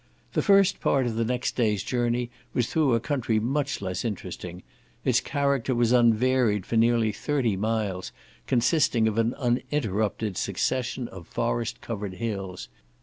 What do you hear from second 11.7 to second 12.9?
covered hills.